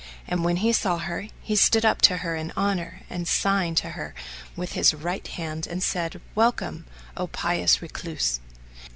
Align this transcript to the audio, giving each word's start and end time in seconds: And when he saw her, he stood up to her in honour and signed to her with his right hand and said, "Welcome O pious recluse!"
And 0.27 0.43
when 0.43 0.55
he 0.65 0.73
saw 0.73 0.97
her, 0.97 1.27
he 1.43 1.55
stood 1.55 1.85
up 1.85 2.01
to 2.01 2.17
her 2.25 2.35
in 2.35 2.51
honour 2.57 3.01
and 3.07 3.27
signed 3.27 3.77
to 3.77 3.89
her 3.89 4.15
with 4.55 4.71
his 4.71 4.95
right 4.95 5.27
hand 5.27 5.67
and 5.67 5.83
said, 5.83 6.19
"Welcome 6.33 6.87
O 7.15 7.27
pious 7.27 7.83
recluse!" 7.83 8.39